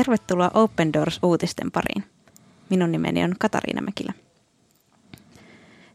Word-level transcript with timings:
Tervetuloa 0.00 0.50
Open 0.54 0.92
Doors-uutisten 0.92 1.70
pariin. 1.70 2.04
Minun 2.70 2.92
nimeni 2.92 3.24
on 3.24 3.34
Katariina 3.38 3.82
Mäkilä. 3.82 4.12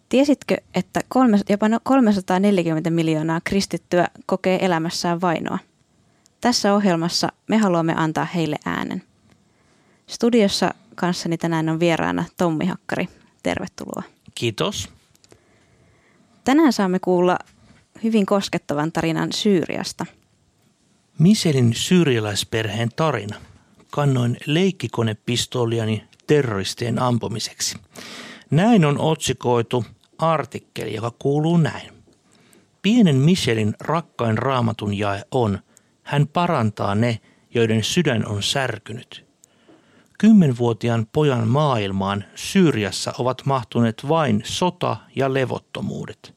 Tiesitkö, 0.10 0.58
että 0.76 1.02
kolme, 1.08 1.40
jopa 1.50 1.66
340 1.84 2.90
miljoonaa 2.90 3.42
kristittyä 3.44 4.08
kokee 4.26 4.66
elämässään 4.66 5.22
vainoa? 5.22 5.60
Tässä 6.42 6.74
ohjelmassa 6.74 7.32
me 7.48 7.58
haluamme 7.58 7.94
antaa 7.98 8.26
heille 8.26 8.56
äänen. 8.66 9.04
Studiossa 10.08 10.74
kanssani 10.96 11.38
tänään 11.38 11.70
on 11.70 11.80
vieraana 11.80 12.26
Tommi 12.38 12.66
Hakkari. 12.66 13.10
Tervetuloa. 13.44 14.04
Kiitos. 14.36 14.90
Tänään 16.44 16.74
saamme 16.74 17.00
kuulla 17.00 17.40
hyvin 18.04 18.26
koskettavan 18.26 18.92
tarinan 18.92 19.34
Syyriasta. 19.34 20.06
Miselin 21.20 21.74
syyrialaisperheen 21.74 22.90
tarina. 22.96 23.36
Kannoin 23.96 24.38
leikkikonepistoliani 24.46 26.04
terroristien 26.28 27.02
ampumiseksi. 27.02 27.78
Näin 28.52 28.86
on 28.86 29.00
otsikoitu 29.00 29.86
artikkeli, 30.18 30.94
joka 30.94 31.12
kuuluu 31.20 31.58
näin. 31.58 31.92
Pienen 32.82 33.16
Michelin 33.16 33.74
rakkain 33.80 34.38
raamatun 34.38 34.98
jae 34.98 35.24
on, 35.32 35.60
hän 36.04 36.28
parantaa 36.28 36.96
ne, 36.96 37.20
joiden 37.54 37.84
sydän 37.84 38.28
on 38.28 38.44
särkynyt. 38.44 39.26
Kymmenvuotiaan 40.18 41.08
pojan 41.14 41.48
maailmaan 41.48 42.24
Syyriassa 42.36 43.14
ovat 43.20 43.42
mahtuneet 43.46 44.02
vain 44.08 44.42
sota 44.46 44.98
ja 45.16 45.34
levottomuudet. 45.34 46.36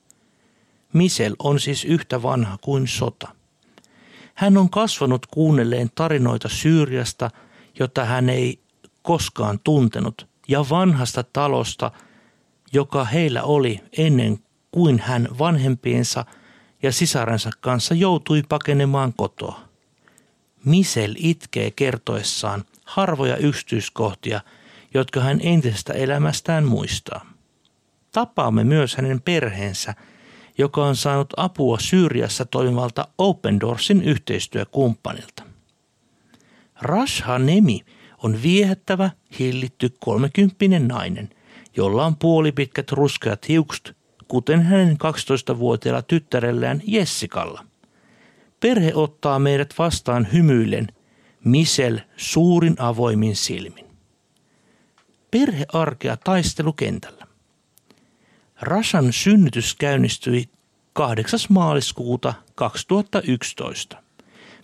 Misel 0.93 1.37
on 1.39 1.61
siis 1.61 1.85
yhtä 1.85 2.23
vanha 2.23 2.59
kuin 2.61 2.87
sota. 2.89 3.29
Hän 4.35 4.57
on 4.57 4.71
kasvanut 4.71 5.27
kuunnelleen 5.27 5.91
tarinoita 5.95 6.49
Syyriasta, 6.49 7.31
jota 7.79 8.05
hän 8.05 8.29
ei 8.29 8.61
koskaan 9.03 9.61
tuntenut, 9.65 10.29
ja 10.49 10.65
vanhasta 10.71 11.23
talosta, 11.23 11.91
joka 12.73 13.05
heillä 13.05 13.43
oli 13.43 13.81
ennen 13.99 14.39
kuin 14.71 14.99
hän 14.99 15.29
vanhempiensa 15.39 16.25
ja 16.83 16.93
sisarensa 16.93 17.51
kanssa 17.61 17.95
joutui 17.95 18.43
pakenemaan 18.49 19.13
kotoa. 19.13 19.61
Misel 20.65 21.15
itkee 21.17 21.71
kertoessaan 21.71 22.65
harvoja 22.85 23.37
yksityiskohtia, 23.37 24.41
jotka 24.95 25.21
hän 25.21 25.41
entisestä 25.43 25.93
elämästään 25.93 26.65
muistaa. 26.65 27.27
Tapaamme 28.13 28.65
myös 28.65 28.97
hänen 28.97 29.21
perheensä, 29.21 29.95
joka 30.59 30.85
on 30.85 30.97
saanut 30.97 31.33
apua 31.37 31.79
Syyriassa 31.81 32.45
toimivalta 32.45 33.09
Open 33.19 33.61
Doorsin 33.61 34.03
yhteistyökumppanilta. 34.03 35.48
Rasha 36.81 37.39
Nemi 37.39 37.81
on 38.23 38.43
viehättävä, 38.43 39.11
hillitty 39.39 39.95
kolmekymppinen 40.01 40.89
nainen, 40.89 41.31
jolla 41.77 42.07
on 42.07 42.17
puolipitkät 42.17 42.93
ruskeat 42.93 43.49
hiukset, 43.49 43.97
kuten 44.29 44.63
hänen 44.63 44.99
12-vuotiaalla 45.53 46.03
tyttärelläänJessikalla. 46.03 47.65
Perhe 48.61 48.95
ottaa 48.95 49.39
meidät 49.39 49.75
vastaan 49.79 50.29
hymyillen, 50.33 50.89
Misel 51.45 51.99
suurin 52.17 52.75
avoimin 52.79 53.37
silmin. 53.37 53.87
Perhearkea 55.31 56.17
taistelukentällä. 56.17 57.27
Rasan 58.61 59.13
synnytys 59.13 59.75
käynnistyi 59.75 60.49
8. 60.93 61.41
maaliskuuta 61.49 62.35
2011. 62.55 64.03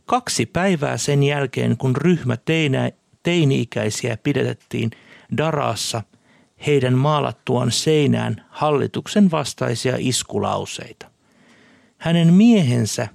Kaksi 0.06 0.47
päivää 0.47 0.97
sen 0.97 1.22
jälkeen, 1.22 1.76
kun 1.76 1.97
ryhmä 1.97 2.37
teinä, 2.37 2.91
teini-ikäisiä 3.22 4.16
pidetettiin 4.16 4.91
Daraassa 5.37 6.03
heidän 6.66 6.94
maalattuaan 6.94 7.72
seinään 7.72 8.47
hallituksen 8.48 9.31
vastaisia 9.31 9.94
iskulauseita. 9.98 11.10
Hänen 11.98 12.32
miehensä 12.32 13.09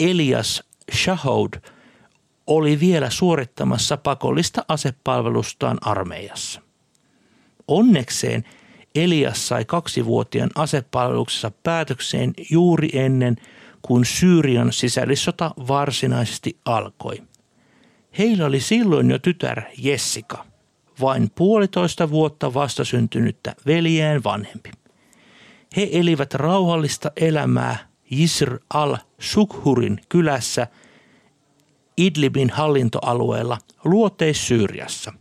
Elias 0.00 0.64
Shahoud 0.92 1.52
oli 2.46 2.80
vielä 2.80 3.10
suorittamassa 3.10 3.96
pakollista 3.96 4.64
asepalvelustaan 4.68 5.78
armeijassa. 5.80 6.60
Onnekseen– 7.68 8.44
Elias 8.94 9.48
sai 9.48 9.64
kaksivuotiaan 9.64 10.50
asepalveluksessa 10.54 11.50
päätökseen 11.62 12.32
juuri 12.50 12.88
ennen 12.92 13.36
kuin 13.82 14.04
Syyrian 14.04 14.72
sisällissota 14.72 15.50
varsinaisesti 15.68 16.56
alkoi. 16.64 17.22
Heillä 18.18 18.46
oli 18.46 18.60
silloin 18.60 19.10
jo 19.10 19.18
tytär 19.18 19.62
Jessica, 19.78 20.44
vain 21.00 21.30
puolitoista 21.34 22.10
vuotta 22.10 22.54
vastasyntynyttä 22.54 23.54
veljään 23.66 24.24
vanhempi. 24.24 24.70
He 25.76 25.88
elivät 25.92 26.34
rauhallista 26.34 27.12
elämää 27.16 27.88
Jisr 28.10 28.58
al-Sukhurin 28.74 30.00
kylässä 30.08 30.66
Idlibin 31.96 32.50
hallintoalueella 32.50 33.58
luoteis-Syyriassa 33.84 35.12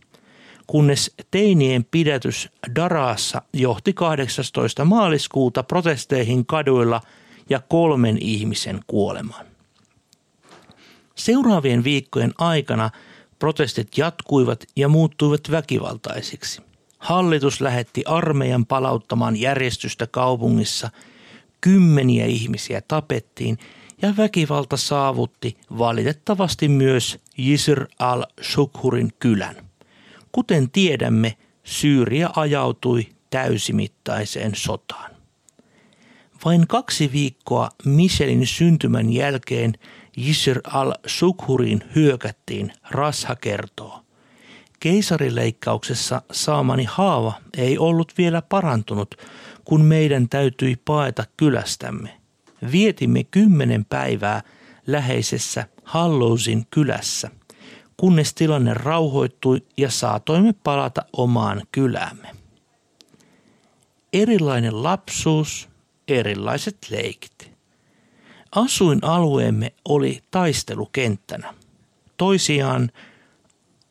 kunnes 0.69 1.13
teinien 1.31 1.85
pidätys 1.91 2.49
Daraassa 2.75 3.41
johti 3.53 3.93
18. 3.93 4.85
maaliskuuta 4.85 5.63
protesteihin 5.63 6.45
kaduilla 6.45 7.01
ja 7.49 7.59
kolmen 7.59 8.17
ihmisen 8.21 8.79
kuolemaan. 8.87 9.45
Seuraavien 11.15 11.83
viikkojen 11.83 12.33
aikana 12.37 12.89
protestit 13.39 13.97
jatkuivat 13.97 14.63
ja 14.75 14.87
muuttuivat 14.87 15.51
väkivaltaisiksi. 15.51 16.61
Hallitus 16.99 17.61
lähetti 17.61 18.03
armeijan 18.05 18.65
palauttamaan 18.65 19.35
järjestystä 19.35 20.07
kaupungissa, 20.07 20.89
kymmeniä 21.61 22.25
ihmisiä 22.25 22.81
tapettiin 22.87 23.57
ja 24.01 24.13
väkivalta 24.17 24.77
saavutti 24.77 25.57
valitettavasti 25.77 26.67
myös 26.67 27.19
Jisr 27.37 27.85
al-Shukhurin 27.99 29.13
kylän. 29.19 29.55
Kuten 30.31 30.71
tiedämme, 30.71 31.37
Syyria 31.63 32.29
ajautui 32.35 33.07
täysimittaiseen 33.29 34.51
sotaan. 34.55 35.18
Vain 36.45 36.67
kaksi 36.67 37.11
viikkoa 37.11 37.69
Michelin 37.85 38.47
syntymän 38.47 39.13
jälkeen 39.13 39.73
Jisr 40.17 40.59
al-Sukhurin 40.63 41.83
hyökättiin, 41.95 42.73
Rasha 42.91 43.35
kertoo. 43.35 44.01
Keisarileikkauksessa 44.79 46.21
saamani 46.31 46.83
haava 46.83 47.33
ei 47.57 47.77
ollut 47.77 48.13
vielä 48.17 48.41
parantunut, 48.41 49.15
kun 49.65 49.81
meidän 49.81 50.29
täytyi 50.29 50.75
paeta 50.85 51.23
kylästämme. 51.37 52.17
Vietimme 52.71 53.23
kymmenen 53.23 53.85
päivää 53.85 54.41
läheisessä 54.87 55.67
Hallousin 55.83 56.67
kylässä 56.69 57.31
kunnes 57.99 58.33
tilanne 58.33 58.73
rauhoittui 58.73 59.65
ja 59.77 59.91
saatoimme 59.91 60.53
palata 60.53 61.05
omaan 61.13 61.61
kylämme. 61.71 62.27
Erilainen 64.13 64.83
lapsuus, 64.83 65.69
erilaiset 66.09 66.77
leikit. 66.89 67.51
Asuinalueemme 68.55 69.73
oli 69.85 70.19
taistelukenttänä. 70.31 71.53
Toisiaan 72.17 72.91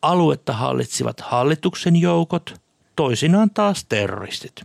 aluetta 0.02 0.52
hallitsivat 0.52 1.20
hallituksen 1.20 1.96
joukot, 1.96 2.60
toisinaan 2.96 3.50
taas 3.50 3.84
terroristit. 3.84 4.62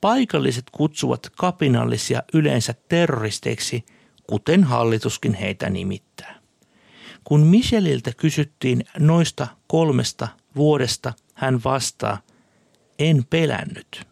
Paikalliset 0.00 0.64
kutsuvat 0.72 1.32
kapinallisia 1.36 2.22
yleensä 2.34 2.74
terroristeiksi, 2.88 3.84
kuten 4.26 4.64
hallituskin 4.64 5.34
heitä 5.34 5.70
nimittää. 5.70 6.38
Kun 7.24 7.40
Micheliltä 7.40 8.12
kysyttiin 8.16 8.84
noista 8.98 9.46
kolmesta 9.66 10.28
vuodesta, 10.56 11.12
hän 11.34 11.60
vastaa, 11.64 12.18
en 12.98 13.24
pelännyt. 13.30 14.06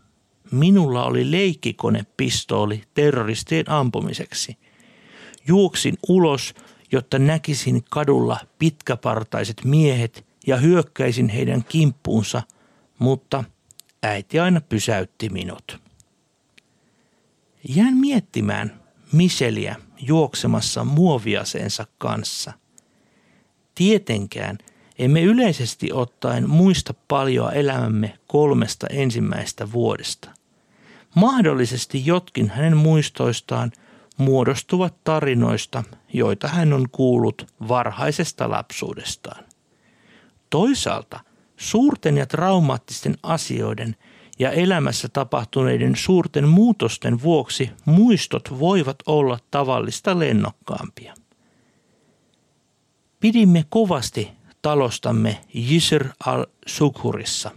Minulla 0.51 1.05
oli 1.05 1.31
leikkikonepistooli 1.31 2.83
terroristien 2.95 3.71
ampumiseksi. 3.71 4.57
Juoksin 5.47 5.95
ulos, 6.09 6.55
jotta 6.93 7.19
näkisin 7.19 7.85
kadulla 7.91 8.39
pitkäpartaiset 8.59 9.65
miehet 9.65 10.27
ja 10.47 10.57
hyökkäisin 10.57 11.29
heidän 11.29 11.65
kimppuunsa, 11.65 12.43
mutta 12.99 13.45
äiti 14.03 14.41
aina 14.41 14.61
pysäytti 14.61 15.29
minut. 15.29 15.81
Jään 17.69 17.95
miettimään 17.95 18.81
Micheliä 19.13 19.77
juoksemassa 19.99 20.85
muoviaseensa 20.85 21.87
kanssa– 21.99 22.53
Tietenkään 23.77 24.59
emme 24.99 25.23
yleisesti 25.23 25.93
ottaen 25.93 26.51
muista 26.51 26.95
paljon 27.09 27.55
elämämme 27.55 28.19
kolmesta 28.27 28.87
ensimmäistä 28.91 29.73
vuodesta. 29.73 30.31
Mahdollisesti 31.15 32.07
jotkin 32.07 32.49
hänen 32.49 32.77
muistoistaan 32.77 33.73
muodostuvat 34.17 34.95
tarinoista, 35.05 35.85
joita 36.13 36.49
hän 36.49 36.73
on 36.73 36.87
kuullut 36.93 37.47
varhaisesta 37.69 38.51
lapsuudestaan. 38.51 39.45
Toisaalta 40.51 41.21
suurten 41.57 42.17
ja 42.17 42.27
traumaattisten 42.27 43.15
asioiden 43.23 43.97
ja 44.39 44.51
elämässä 44.51 45.09
tapahtuneiden 45.09 45.97
suurten 45.97 46.49
muutosten 46.49 47.23
vuoksi 47.23 47.71
muistot 47.85 48.59
voivat 48.59 48.97
olla 49.07 49.39
tavallista 49.51 50.19
lennokkaampia. 50.19 51.15
Pidimme 53.21 53.65
kovasti 53.69 54.31
talostamme 54.67 55.41
Jisr 55.55 56.09
al-Sukhurissa. 56.27 57.51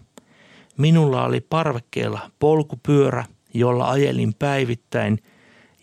Minulla 0.77 1.25
oli 1.25 1.41
parvekkeella 1.41 2.31
polkupyörä, 2.39 3.25
jolla 3.53 3.89
ajelin 3.89 4.33
päivittäin 4.33 5.23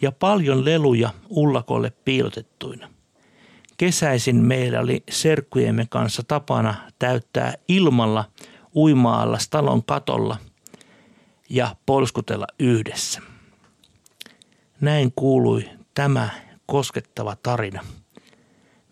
ja 0.03 0.13
paljon 0.13 0.65
leluja 0.65 1.11
ullakolle 1.31 1.93
piilotettuina. 2.05 2.89
Kesäisin 3.77 4.37
meillä 4.37 4.81
oli 4.81 5.03
serkkujemme 5.11 5.87
kanssa 5.91 6.23
tapana 6.23 6.75
täyttää 6.99 7.55
ilmalla 7.69 8.25
uimaalla 8.75 9.39
talon 9.51 9.85
katolla 9.85 10.37
ja 11.51 11.77
polskutella 11.87 12.47
yhdessä. 12.59 13.21
Näin 14.81 15.13
kuului 15.17 15.69
tämä 15.95 16.29
koskettava 16.67 17.37
tarina 17.43 17.85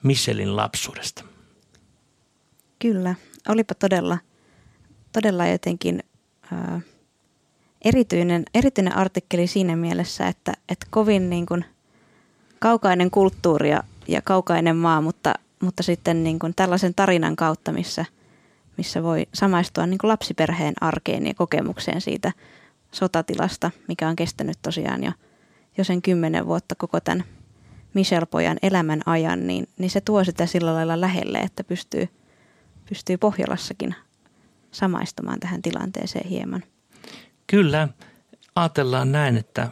Michelin 0.03 0.57
lapsuudesta. 0.57 1.34
Kyllä, 2.79 3.15
olipa 3.49 3.75
todella, 3.75 4.19
todella 5.13 5.47
jotenkin 5.47 6.03
ää, 6.53 6.81
erityinen, 7.85 8.45
erityinen 8.55 8.97
artikkeli 8.97 9.47
siinä 9.47 9.77
mielessä, 9.77 10.29
että, 10.29 10.53
että 10.69 10.87
kovin 10.91 11.31
niin 11.31 11.47
kuin 11.47 11.65
kaukainen 12.59 13.11
kulttuuri 13.11 13.71
ja, 13.71 13.83
ja 14.09 14.23
kaukainen 14.23 14.77
maa, 14.77 15.01
mutta, 15.01 15.35
mutta 15.63 15.83
sitten 15.83 16.25
niin 16.25 16.39
kuin 16.39 16.53
tällaisen 16.57 16.95
tarinan 16.95 17.37
kautta, 17.37 17.73
missä, 17.73 18.05
missä 18.77 19.03
voi 19.03 19.27
samaistua 19.35 19.87
niin 19.87 19.99
kuin 19.99 20.09
lapsiperheen 20.09 20.75
arkeen 20.81 21.27
ja 21.27 21.35
kokemukseen 21.35 22.01
siitä 22.01 22.33
sotatilasta, 22.93 23.71
mikä 23.89 24.09
on 24.09 24.17
kestänyt 24.17 24.59
tosiaan 24.63 25.05
jo, 25.05 25.13
jo 25.79 25.85
sen 25.85 26.03
kymmenen 26.03 26.47
vuotta 26.47 26.75
koko 26.75 27.01
tämän 27.01 27.25
Michelle-pojan 27.95 28.59
elämän 28.63 29.01
ajan, 29.07 29.47
niin, 29.47 29.69
niin 29.79 29.91
se 29.91 30.01
tuo 30.01 30.25
sitä 30.25 30.47
sillä 30.47 30.75
lailla 30.75 31.01
lähelle, 31.01 31.39
että 31.39 31.65
pystyy– 31.65 32.09
pystyy 32.89 33.17
Pohjolassakin 33.17 33.95
samaistumaan 34.71 35.41
tähän 35.41 35.63
tilanteeseen 35.63 36.29
hieman. 36.29 36.63
Kyllä, 37.47 37.89
ajatellaan 38.57 39.13
näin, 39.13 39.37
että 39.37 39.69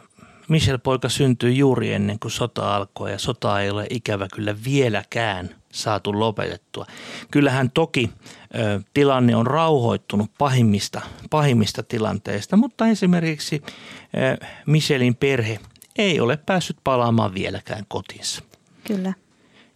Michel 0.49 0.77
poika 0.77 1.09
syntyi 1.09 1.57
juuri 1.57 1.93
ennen 1.93 2.19
kuin 2.19 2.31
sota 2.31 2.75
alkoi 2.75 3.11
ja 3.11 3.19
sota 3.19 3.61
ei 3.61 3.69
ole 3.69 3.87
ikävä 3.89 4.27
kyllä 4.33 4.55
vieläkään 4.63 5.49
saatu 5.71 6.19
lopetettua. 6.19 6.85
Kyllähän 7.31 7.71
toki 7.71 8.09
ö, 8.55 8.81
tilanne 8.93 9.35
on 9.35 9.47
rauhoittunut 9.47 10.31
pahimmista, 10.37 11.01
pahimmista 11.29 11.83
tilanteista, 11.83 12.57
mutta 12.57 12.87
esimerkiksi 12.87 13.61
ö, 13.65 14.45
Michelin 14.65 15.15
perhe 15.15 15.59
ei 15.97 16.19
ole 16.19 16.37
päässyt 16.37 16.77
palaamaan 16.83 17.33
vieläkään 17.33 17.85
kotinsa. 17.87 18.43
Kyllä. 18.87 19.13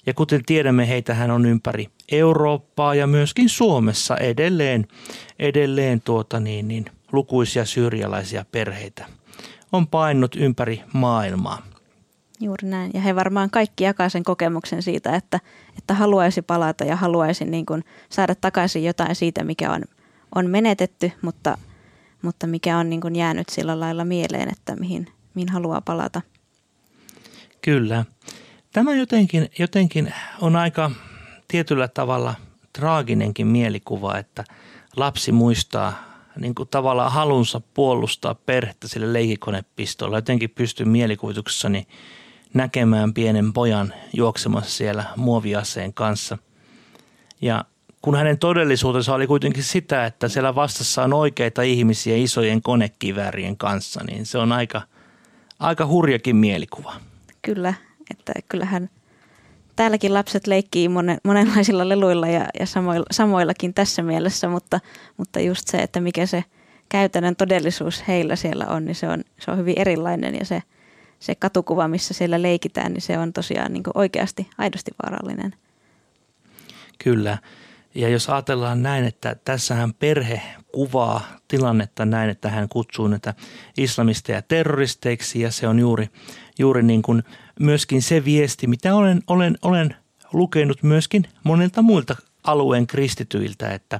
Ja 0.06 0.13
kuten 0.13 0.45
tiedämme, 0.45 0.88
heitähän 0.88 1.31
on 1.31 1.45
ympäri 1.45 1.89
Eurooppaa 2.12 2.95
ja 2.95 3.07
myöskin 3.07 3.50
Suomessa 3.50 4.18
edelleen, 4.18 4.88
edelleen 5.39 6.01
tuota 6.01 6.39
niin, 6.39 6.68
niin, 6.68 6.86
lukuisia 7.12 7.65
syyrialaisia 7.65 8.45
perheitä 8.51 9.06
on 9.71 9.88
painut 9.88 10.36
ympäri 10.36 10.83
maailmaa. 10.94 11.62
Juuri 12.39 12.68
näin. 12.68 12.92
Ja 12.94 13.01
he 13.01 13.15
varmaan 13.15 13.50
kaikki 13.50 13.83
jakaa 13.83 14.09
sen 14.09 14.24
kokemuksen 14.24 14.83
siitä, 14.83 15.15
että, 15.15 15.39
että 15.77 15.94
haluaisi 15.94 16.42
palata 16.42 16.83
ja 16.83 16.95
haluaisi 16.95 17.45
niin 17.45 17.65
kuin 17.65 17.83
saada 18.10 18.36
takaisin 18.36 18.83
jotain 18.83 19.15
siitä, 19.15 19.44
mikä 19.44 19.71
on, 19.71 19.83
on 20.36 20.50
menetetty, 20.50 21.12
mutta, 21.21 21.57
mutta 22.21 22.48
mikä 22.48 22.77
on 22.77 22.89
niin 22.89 23.01
kuin 23.01 23.15
jäänyt 23.15 23.50
sillä 23.50 23.80
lailla 23.80 24.06
mieleen, 24.06 24.50
että 24.51 24.75
mihin, 24.75 25.07
mihin 25.33 25.50
haluaa 25.50 25.81
palata. 25.81 26.21
Kyllä. 27.62 28.06
Tämä 28.74 28.95
jotenkin, 28.95 29.50
jotenkin 29.60 30.13
on 30.42 30.56
aika 30.56 30.92
tietyllä 31.48 31.88
tavalla 31.88 32.36
traaginenkin 32.74 33.48
mielikuva, 33.48 34.18
että 34.18 34.44
lapsi 34.96 35.32
muistaa 35.32 35.94
niin 36.40 36.56
kuin 36.56 36.70
tavallaan 36.70 37.12
halunsa 37.12 37.62
puolustaa 37.74 38.36
perhettä 38.36 38.88
sille 38.88 39.14
leikikonepistolla. 39.14 40.18
Jotenkin 40.18 40.50
pystyy 40.50 40.86
mielikuvituksessani 40.86 41.88
näkemään 42.54 43.14
pienen 43.14 43.54
pojan 43.54 43.94
juoksemassa 44.14 44.72
siellä 44.72 45.04
muoviaseen 45.16 45.94
kanssa. 45.94 46.38
Ja 47.42 47.66
kun 48.02 48.16
hänen 48.16 48.40
todellisuutensa 48.40 49.14
oli 49.14 49.28
kuitenkin 49.28 49.64
sitä, 49.64 50.06
että 50.06 50.28
siellä 50.28 50.56
vastassa 50.56 51.04
on 51.04 51.14
oikeita 51.14 51.62
ihmisiä 51.62 52.16
isojen 52.18 52.62
konekiväärien 52.62 53.58
kanssa, 53.58 54.04
niin 54.04 54.26
se 54.26 54.38
on 54.38 54.52
aika, 54.52 54.82
aika 55.60 55.86
hurjakin 55.86 56.36
mielikuva. 56.36 56.96
Kyllä, 57.42 57.74
että 58.12 58.34
kyllähän 58.50 58.90
täälläkin 59.77 60.13
lapset 60.13 60.47
leikkii 60.47 60.89
monen, 60.89 61.18
monenlaisilla 61.24 61.89
leluilla 61.89 62.27
ja, 62.27 62.45
ja 62.59 62.65
samoilla, 62.65 63.06
samoillakin 63.12 63.74
tässä 63.74 64.03
mielessä, 64.03 64.47
mutta, 64.47 64.79
mutta 65.18 65.39
just 65.39 65.68
se, 65.68 65.77
että 65.77 66.01
mikä 66.01 66.25
se 66.25 66.44
käytännön 66.89 67.35
todellisuus 67.35 68.07
heillä 68.07 68.35
siellä 68.35 68.65
on, 68.65 68.85
niin 68.85 68.95
se 68.95 69.09
on, 69.09 69.24
se 69.39 69.51
on 69.51 69.57
hyvin 69.57 69.79
erilainen 69.79 70.35
ja 70.35 70.45
se, 70.45 70.63
se 71.19 71.35
katukuva, 71.35 71.88
missä 71.88 72.13
siellä 72.13 72.41
leikitään, 72.41 72.94
niin 72.94 73.01
se 73.01 73.18
on 73.18 73.33
tosiaan 73.33 73.74
niin 73.74 73.83
oikeasti 73.94 74.50
aidosti 74.57 74.91
vaarallinen. 75.03 75.56
Kyllä. 77.03 77.38
Ja 77.95 78.09
jos 78.09 78.29
ajatellaan 78.29 78.83
näin, 78.83 79.06
että 79.06 79.35
tässähän 79.45 79.94
perhe 79.94 80.41
kuvaa 80.71 81.21
tilannetta 81.47 82.06
näin, 82.06 82.29
että 82.29 82.50
hän 82.50 82.69
kutsuu 82.69 83.07
näitä 83.07 83.33
islamisteja 83.77 84.41
terroristeiksi 84.41 85.41
ja 85.41 85.51
se 85.51 85.68
on 85.68 85.79
juuri, 85.79 86.09
juuri 86.59 86.83
niin 86.83 87.01
kuin 87.01 87.24
myöskin 87.59 88.01
se 88.01 88.25
viesti, 88.25 88.68
mitä 88.68 88.95
olen, 88.95 89.21
olen, 89.27 89.57
olen 89.62 89.95
lukenut 90.33 90.83
myöskin 90.83 91.24
monilta 91.44 91.81
muilta 91.81 92.15
alueen 92.44 92.88
kristityiltä, 92.88 93.74
että, 93.74 94.00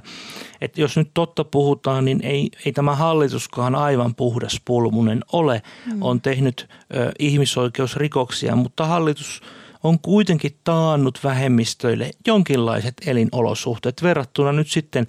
että 0.60 0.80
jos 0.80 0.96
nyt 0.96 1.10
totta 1.14 1.44
puhutaan, 1.44 2.04
niin 2.04 2.20
ei, 2.22 2.50
ei 2.66 2.72
tämä 2.72 2.94
hallituskaan 2.94 3.74
aivan 3.74 4.14
puhdas 4.14 4.60
pulmunen 4.64 5.20
ole. 5.32 5.62
Mm. 5.92 6.02
On 6.02 6.20
tehnyt 6.20 6.68
ö, 6.94 7.12
ihmisoikeusrikoksia, 7.18 8.56
mutta 8.56 8.86
hallitus– 8.86 9.40
on 9.82 9.98
kuitenkin 9.98 10.56
taannut 10.64 11.20
vähemmistöille 11.24 12.10
jonkinlaiset 12.26 12.94
elinolosuhteet 13.06 14.02
verrattuna 14.02 14.52
nyt 14.52 14.68
sitten 14.68 15.06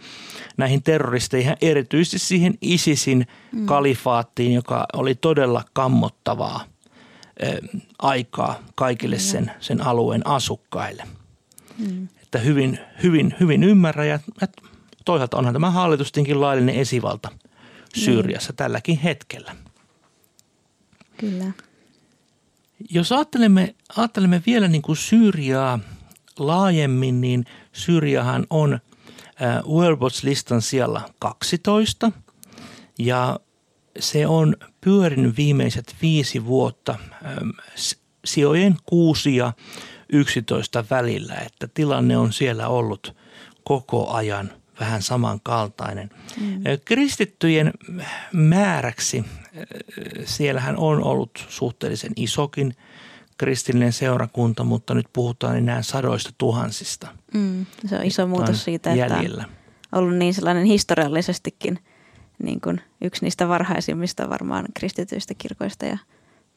näihin 0.57 0.83
terroristeihin, 0.83 1.55
erityisesti 1.61 2.19
siihen 2.19 2.53
ISISin 2.61 3.27
mm. 3.51 3.65
kalifaattiin, 3.65 4.53
joka 4.53 4.85
oli 4.93 5.15
todella 5.15 5.63
kammottavaa 5.73 6.63
aikaa 7.99 8.59
kaikille 8.75 9.19
sen, 9.19 9.51
sen 9.59 9.81
alueen 9.81 10.27
asukkaille. 10.27 11.03
Mm. 11.77 12.07
Että 12.23 12.39
hyvin, 12.39 12.79
hyvin, 13.03 13.35
hyvin 13.39 13.63
ymmärrä 13.63 14.05
ja, 14.05 14.19
toisaalta 15.05 15.37
onhan 15.37 15.53
tämä 15.53 15.71
hallitustinkin 15.71 16.41
laillinen 16.41 16.75
esivalta 16.75 17.29
Syyriassa 17.95 18.53
mm. 18.53 18.55
tälläkin 18.55 18.99
hetkellä. 18.99 19.55
Kyllä. 21.17 21.45
Jos 22.89 23.11
ajattelemme, 23.11 23.75
ajattelemme 23.95 24.43
vielä 24.45 24.67
niin 24.67 24.81
kuin 24.81 24.97
Syyriaa 24.97 25.79
laajemmin, 26.39 27.21
niin 27.21 27.45
Syyriahan 27.73 28.47
on 28.49 28.73
äh, 28.73 29.63
Worldwatch-listan 29.67 30.61
siellä 30.61 31.01
12 31.19 32.11
ja 32.99 33.39
se 33.99 34.27
on 34.27 34.55
pyörinyt 34.81 35.37
viimeiset 35.37 35.95
viisi 36.01 36.45
vuotta 36.45 36.95
sijojen 38.25 38.77
6 38.85 39.35
ja 39.35 39.53
11 40.13 40.85
välillä, 40.89 41.35
että 41.35 41.67
tilanne 41.73 42.17
on 42.17 42.33
siellä 42.33 42.67
ollut 42.67 43.15
koko 43.63 44.09
ajan 44.09 44.51
vähän 44.79 45.01
samankaltainen. 45.01 46.09
Mm. 46.41 46.63
Kristittyjen 46.85 47.73
määräksi 48.33 49.25
siellähän 50.25 50.77
on 50.77 51.03
ollut 51.03 51.45
suhteellisen 51.49 52.11
isokin 52.15 52.75
kristillinen 53.37 53.93
seurakunta, 53.93 54.63
mutta 54.63 54.93
nyt 54.93 55.07
puhutaan 55.13 55.57
enää 55.57 55.81
sadoista 55.81 56.29
tuhansista. 56.37 57.07
Mm, 57.33 57.65
se 57.85 57.95
on 57.95 58.05
iso 58.05 58.27
muutos 58.27 58.63
siitä, 58.63 58.93
että 58.93 59.15
jäljellä. 59.15 59.43
on 59.91 59.99
ollut 59.99 60.17
niin 60.17 60.33
sellainen 60.33 60.65
historiallisestikin 60.65 61.79
niin 62.43 62.61
kuin 62.61 62.81
yksi 63.01 63.25
niistä 63.25 63.47
varhaisimmista 63.47 64.29
varmaan 64.29 64.65
kristityistä 64.73 65.33
kirkoista 65.33 65.85
ja 65.85 65.97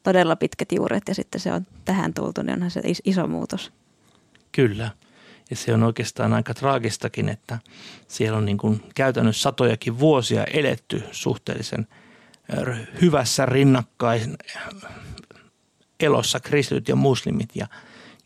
todella 0.03 0.35
pitkät 0.35 0.71
juuret 0.71 1.03
ja 1.07 1.15
sitten 1.15 1.41
se 1.41 1.53
on 1.53 1.67
tähän 1.85 2.13
tultu, 2.13 2.41
niin 2.41 2.53
onhan 2.53 2.71
se 2.71 2.81
iso 3.05 3.27
muutos. 3.27 3.71
Kyllä. 4.51 4.91
Ja 5.49 5.55
se 5.55 5.73
on 5.73 5.83
oikeastaan 5.83 6.33
aika 6.33 6.53
traagistakin, 6.53 7.29
että 7.29 7.59
siellä 8.07 8.37
on 8.37 8.45
niin 8.45 8.57
kuin 8.57 8.83
käytännössä 8.95 9.41
satojakin 9.41 9.99
vuosia 9.99 10.43
eletty 10.43 11.03
suhteellisen– 11.11 11.87
hyvässä 13.01 13.45
rinnakkain 13.45 14.37
elossa 15.99 16.39
kristityt 16.39 16.87
ja 16.87 16.95
muslimit 16.95 17.49
ja, 17.55 17.67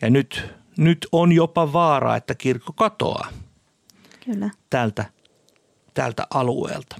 ja 0.01 0.09
nyt, 0.09 0.43
nyt 0.77 1.07
on 1.11 1.31
jopa 1.31 1.73
vaara, 1.73 2.15
että 2.15 2.35
kirkko 2.35 2.73
katoaa. 2.73 3.29
Kyllä. 4.25 4.49
tältä, 4.69 5.05
tältä 5.93 6.27
alueelta. 6.29 6.95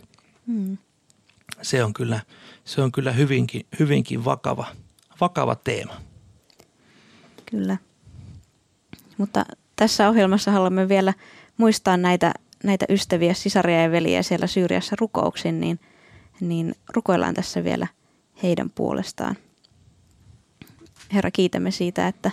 Mm. 0.47 0.77
Se 1.61 1.83
on 1.83 1.93
kyllä, 1.93 2.19
se 2.65 2.81
on 2.81 2.91
kyllä 2.91 3.11
hyvinkin, 3.11 3.65
hyvinkin 3.79 4.25
vakava, 4.25 4.65
vakava 5.21 5.55
teema. 5.55 5.93
Kyllä. 7.51 7.77
Mutta 9.17 9.45
tässä 9.75 10.09
ohjelmassa 10.09 10.51
haluamme 10.51 10.89
vielä 10.89 11.13
muistaa 11.57 11.97
näitä, 11.97 12.33
näitä 12.63 12.85
ystäviä, 12.89 13.33
sisaria 13.33 13.81
ja 13.81 13.91
veliä 13.91 14.23
siellä 14.23 14.47
Syyriassa 14.47 14.95
rukouksin, 14.99 15.59
niin, 15.59 15.79
niin 16.39 16.75
rukoillaan 16.89 17.33
tässä 17.33 17.63
vielä 17.63 17.87
heidän 18.43 18.69
puolestaan. 18.69 19.35
Herra, 21.13 21.31
kiitämme 21.31 21.71
siitä, 21.71 22.07
että, 22.07 22.31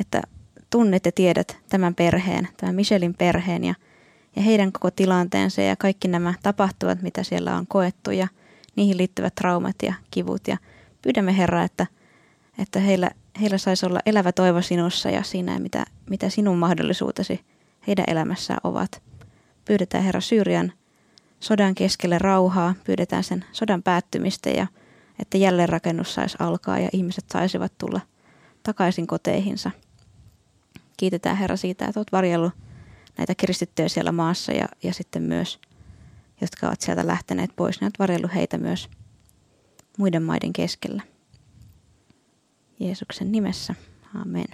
että 0.00 0.22
tunnet 0.70 1.06
ja 1.06 1.12
tiedät 1.12 1.56
tämän 1.68 1.94
perheen, 1.94 2.48
tämän 2.56 2.74
Michelin 2.74 3.14
perheen 3.14 3.64
ja, 3.64 3.74
ja 4.36 4.42
heidän 4.42 4.72
koko 4.72 4.90
tilanteensa 4.90 5.62
ja 5.62 5.76
kaikki 5.76 6.08
nämä 6.08 6.34
tapahtuvat, 6.42 7.02
mitä 7.02 7.22
siellä 7.22 7.56
on 7.56 7.66
koettu 7.66 8.10
ja 8.10 8.28
niihin 8.76 8.98
liittyvät 8.98 9.34
traumat 9.34 9.76
ja 9.82 9.94
kivut. 10.10 10.48
Ja 10.48 10.56
pyydämme 11.02 11.36
Herra, 11.36 11.62
että, 11.62 11.86
että 12.58 12.80
heillä, 12.80 13.10
heillä 13.40 13.58
saisi 13.58 13.86
olla 13.86 14.00
elävä 14.06 14.32
toivo 14.32 14.62
sinussa 14.62 15.10
ja 15.10 15.22
siinä, 15.22 15.58
mitä, 15.58 15.84
mitä 16.10 16.28
sinun 16.28 16.58
mahdollisuutesi 16.58 17.40
heidän 17.86 18.04
elämässään 18.08 18.60
ovat. 18.64 19.02
Pyydetään 19.64 20.04
Herra 20.04 20.20
Syyrian 20.20 20.72
sodan 21.40 21.74
keskelle 21.74 22.18
rauhaa, 22.18 22.74
pyydetään 22.84 23.24
sen 23.24 23.44
sodan 23.52 23.82
päättymistä 23.82 24.50
ja 24.50 24.66
että 25.18 25.38
jälleenrakennus 25.38 26.14
saisi 26.14 26.36
alkaa 26.40 26.78
ja 26.78 26.88
ihmiset 26.92 27.24
saisivat 27.32 27.72
tulla 27.78 28.00
takaisin 28.62 29.06
koteihinsa. 29.06 29.70
Kiitetään 30.96 31.36
Herra 31.36 31.56
siitä, 31.56 31.84
että 31.86 32.00
olet 32.00 32.12
varjellut 32.12 32.52
näitä 33.18 33.34
kristittyjä 33.34 33.88
siellä 33.88 34.12
maassa 34.12 34.52
ja, 34.52 34.68
ja 34.82 34.94
sitten 34.94 35.22
myös, 35.22 35.58
jotka 36.40 36.66
ovat 36.66 36.80
sieltä 36.80 37.06
lähteneet 37.06 37.50
pois, 37.56 37.80
niin 37.80 37.86
olet 37.86 37.98
varjellut 37.98 38.34
heitä 38.34 38.58
myös 38.58 38.88
muiden 39.98 40.22
maiden 40.22 40.52
keskellä. 40.52 41.02
Jeesuksen 42.80 43.32
nimessä. 43.32 43.74
Amen. 44.14 44.46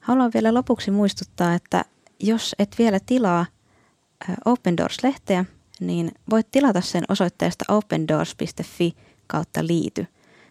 Haluan 0.00 0.30
vielä 0.34 0.54
lopuksi 0.54 0.90
muistuttaa, 0.90 1.54
että 1.54 1.84
jos 2.20 2.54
et 2.58 2.74
vielä 2.78 2.98
tilaa 3.06 3.46
Open 4.44 4.76
Doors-lehteä, 4.76 5.44
niin 5.80 6.12
voit 6.30 6.50
tilata 6.50 6.80
sen 6.80 7.04
osoitteesta 7.08 7.64
opendoors.fi 7.68 8.96
kautta 9.26 9.66
liity. 9.66 10.06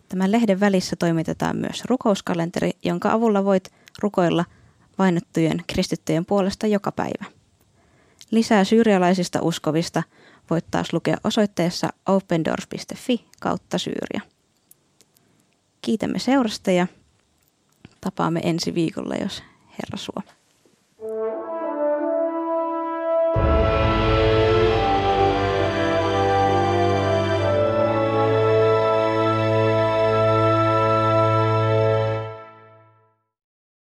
Tämän 0.10 0.32
lehden 0.32 0.60
välissä 0.60 0.96
toimitetaan 0.96 1.58
myös 1.58 1.86
rukouskalenteri, 1.86 2.72
jonka 2.84 3.12
avulla 3.12 3.46
voit 3.46 3.72
rukoilla 4.02 4.46
vainottujen 5.02 5.64
kristittyjen 5.68 6.26
puolesta 6.26 6.68
joka 6.68 6.92
päivä. 6.92 7.26
Lisää 8.32 8.64
syyrialaisista 8.64 9.42
uskovista 9.42 10.04
voit 10.50 10.66
taas 10.72 10.94
lukea 10.94 11.18
osoitteessa 11.24 11.90
opendoors.fi 12.06 13.26
kautta 13.40 13.78
Syyria. 13.78 14.22
Kiitämme 15.82 16.20
seurasta 16.20 16.72
ja 16.72 16.88
tapaamme 18.02 18.40
ensi 18.44 18.74
viikolla, 18.76 19.16
jos 19.16 19.44
Herra 19.70 19.98
suo. 19.98 20.41